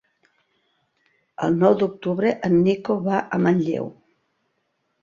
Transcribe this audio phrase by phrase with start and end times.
[1.49, 3.97] El nou d'octubre en Nico va a Manlleu.